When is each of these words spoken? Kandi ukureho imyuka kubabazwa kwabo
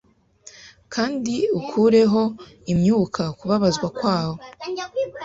Kandi 0.93 1.35
ukureho 1.59 2.21
imyuka 2.73 3.23
kubabazwa 3.37 3.87
kwabo 3.97 4.39